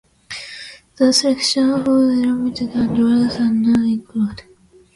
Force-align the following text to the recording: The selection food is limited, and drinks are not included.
The 0.95 1.13
selection 1.13 1.85
food 1.85 2.13
is 2.13 2.19
limited, 2.21 2.69
and 2.71 2.95
drinks 2.95 3.35
are 3.39 3.51
not 3.53 3.81
included. 3.85 4.45